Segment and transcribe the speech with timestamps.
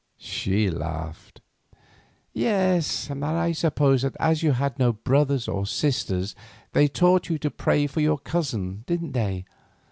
[0.17, 1.41] She laughed.
[2.33, 6.33] "Yes, and I suppose that as you had no brothers or sisters
[6.73, 9.45] they taught you to pray for your cousin, didn't they?